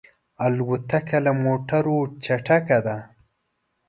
[0.45, 2.97] الوتکه له موټرو چټکه ده.